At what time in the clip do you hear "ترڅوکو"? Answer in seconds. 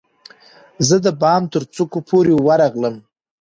1.53-1.99